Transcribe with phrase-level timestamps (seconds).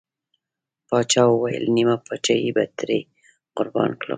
[0.87, 2.99] پاچا وويل: نيمه پاچاهي به ترې
[3.57, 4.09] قربان کړم.